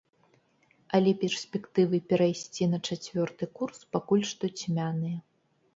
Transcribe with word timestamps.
Але 0.99 1.11
перспектывы 1.23 1.97
перайсці 2.13 2.63
на 2.73 2.79
чацвёрты 2.89 3.43
курс 3.61 3.79
пакуль 3.99 4.27
што 4.33 4.45
цьмяныя. 4.61 5.17